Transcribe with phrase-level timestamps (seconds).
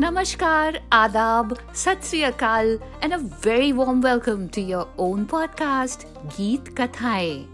[0.00, 7.44] नमस्कार, आदाब, सत अकाल and a very warm welcome to your own podcast गीत कथाएँ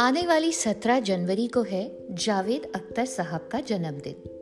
[0.00, 4.37] आने वाली 17 जनवरी को है जावेद अख्तर साहब का जन्मदिन।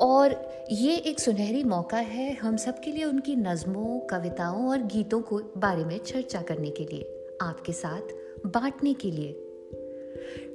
[0.00, 5.20] और ये एक सुनहरी मौका है हम सब के लिए उनकी नज़मों, कविताओं और गीतों
[5.20, 8.00] को बारे में चर्चा करने के लिए, आपके साथ
[8.46, 9.44] बांटने के लिए।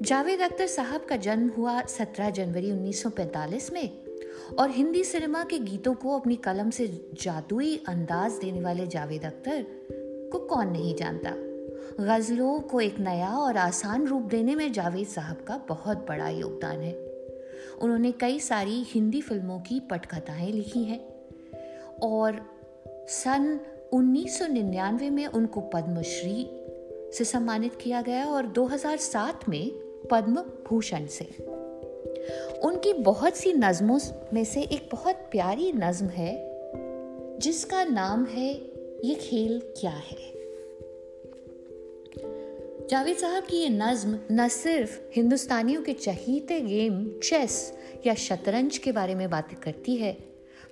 [0.02, 3.89] जावेद अख्तर साहब का जन्म हुआ 17 जनवरी 1945 में
[4.59, 6.88] और हिंदी सिनेमा के गीतों को अपनी कलम से
[7.22, 9.66] जादुई अंदाज देने वाले जावेद अख्तर
[10.31, 11.30] को कौन नहीं जानता?
[12.03, 16.81] गज़लों को एक नया और आसान रूप देने में जावेद साहब का बहुत बड़ा योगदान
[16.81, 17.02] है।
[17.81, 21.13] उन्होंने कई सारी हिंदी फ़िल्मों की पटकथाएँ लिखी हैं।
[22.03, 22.53] और
[23.07, 23.59] सन
[23.93, 26.49] 1999 में उनको पद्मश्री
[27.17, 29.71] से सम्मानित किया गया और 2007 में
[30.11, 31.25] पद्म भूषण से।
[32.63, 33.99] उनकी बहुत सी नज़मों
[34.33, 36.59] में से एक बहुत प्यारी नज्म है,
[37.39, 38.53] जिसका नाम है,
[39.03, 40.33] ये खेल क्या है?
[42.94, 47.73] जावेद साहब की ये नज्म न सिर्फ़ हिंदुस्तानियों के चहीते गेम, चेस
[48.08, 50.17] या शतरंज के बारे में बातें करती है,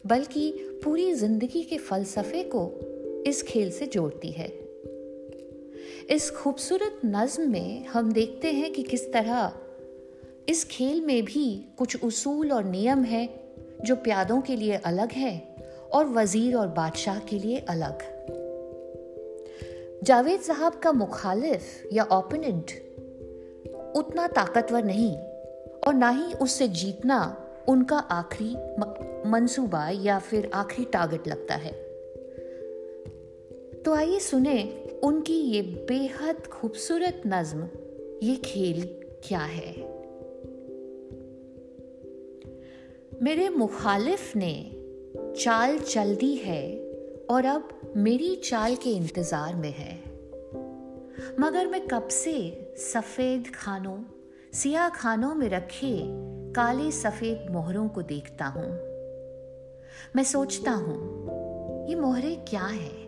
[0.07, 0.51] बल्कि
[0.83, 2.61] पूरी ज़िंदगी के फलसफे को
[3.27, 4.47] इस खेल से जोड़ती है।
[6.09, 9.53] इस खूबसूरत नज्म में हम देखते हैं कि किस तरह
[10.49, 13.27] इस खेल में भी कुछ उसूल और नियम है,
[13.85, 15.37] जो प्यादों के लिए अलग है
[15.93, 17.97] और वज़ीर और बादशाह के लिए अलग।
[20.03, 21.61] जावेद साहब का मुखालिफ
[21.93, 22.71] या ओपोनेंट
[23.95, 25.17] उतना ताकतवर नहीं
[25.87, 28.55] और ना ही उससे जीतना उनका आखिरी
[29.29, 31.71] मंसूबा या फिर आखिरी टारगेट लगता है।
[33.73, 37.67] तो आइए सुने उनकी ये बेहद खूबसूरत नज्म,
[38.23, 39.91] ये खेल क्या है?
[43.21, 44.71] मेरे मुखालिफ ने
[45.43, 46.91] चाल चल दी है
[47.29, 49.95] और अब मेरी चाल के इंतज़ार में है।
[51.39, 52.33] मगर मैं कब से
[52.77, 53.97] सफ़ेद खानों
[54.53, 56.03] सिया खानों में रखे
[56.53, 58.71] काले सफ़ेद मोहरों को देखता हूँ।
[60.15, 60.97] मैं सोचता हूँ,
[61.89, 63.07] ये मोहरे क्या है?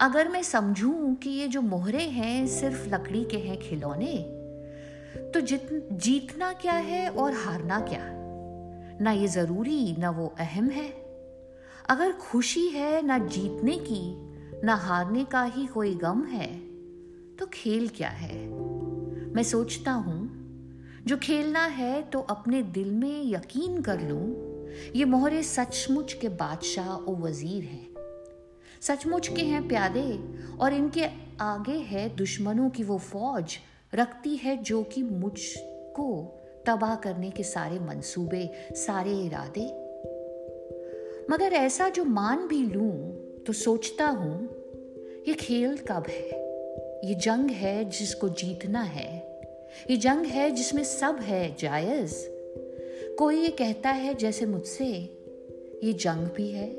[0.00, 4.16] अगर मैं समझूं कि ये जो मोहरे हैं सिर्फ़ लकड़ी के हैं खिलौने
[5.34, 8.02] तो जित, जीतना क्या है और हारना क्या?
[9.00, 11.09] ना ये ज़रूरी, ना वो अहम है।
[11.88, 14.02] अगर खुशी है ना जीतने की,
[14.66, 16.48] ना हारने का ही कोई गम है
[17.36, 18.48] तो खेल क्या है?
[19.34, 20.28] मैं सोचता हूँ,
[21.06, 24.24] जो खेलना है तो अपने दिल में यकीन कर लूँ,
[24.96, 27.88] ये मोहरे सचमुच के बादशाह और वज़ीर हैं।
[28.80, 30.18] सचमुच के हैं प्यादे
[30.60, 31.06] और इनके
[31.40, 33.58] आगे है दुश्मनों की वो फौज,
[33.94, 36.36] रखती है जो कि मुझको
[36.66, 39.79] तबाह करने के सारे मंसूबे, सारे इरादे
[41.30, 44.48] मगर ऐसा जो मान भी लूँ तो सोचता हूँ,
[45.28, 46.30] ये खेल कब है?
[47.08, 49.40] ये जंग है जिसको जीतना है।
[49.90, 52.14] ये जंग है जिसमें सब है जायज़।
[53.16, 54.86] कोई ये कहता है जैसे मुझसे,
[55.84, 56.70] ये जंग भी है,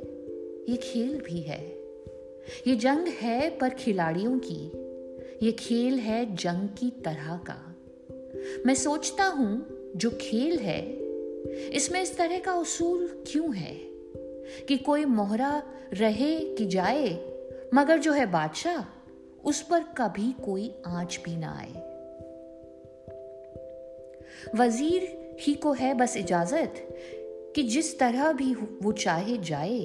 [0.70, 1.62] ये खेल भी है।
[2.68, 4.72] ये जंग है पर खिलाड़ियों की,
[5.46, 7.76] ये खेल है जंग की तरह का।
[8.66, 10.92] मैं सोचता हूँ, जो खेल है,
[11.70, 13.91] इसमें इस तरह का उसूल क्यों है?
[14.68, 15.64] कि कोई मोहरा
[15.94, 17.32] रहे कि जाए,
[17.74, 18.98] मगर जो है बादशाह,
[19.48, 21.92] उस पर कभी कोई आँच भी ना आए।
[24.56, 26.74] वज़ीर ही को है बस इजाज़त
[27.56, 29.80] कि जिस तरह भी वो चाहे जाए।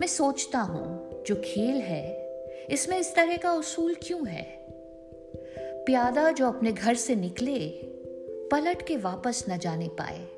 [0.00, 2.28] मैं सोचता हूँ, जो खेल है,
[2.70, 4.66] इसमें इस तरह का उसूल क्यों है?
[5.84, 7.68] प्यादा जो अपने घर से निकले,
[8.52, 10.28] पलट के वापस न जाने पाए।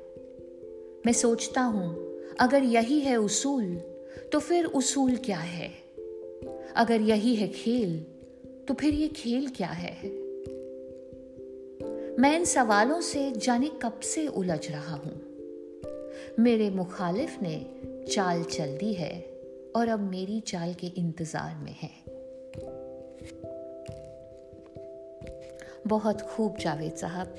[1.05, 3.75] मैं सोचता हूँ अगर यही है उसूल
[4.31, 5.71] तो फिर उसूल क्या है?
[6.75, 8.05] अगर यही है खेल
[8.67, 9.93] तो फिर ये खेल क्या है?
[12.19, 15.21] मैं इन सवालों से जाने कब से उलझ रहा हूँ।
[16.39, 17.65] मेरे मुखालिफ ने
[18.11, 19.41] चाल चल दी है
[19.75, 21.89] और अब मेरी चाल के इंतज़ार में है।
[25.87, 27.35] बहुत खूब जावेद साहब।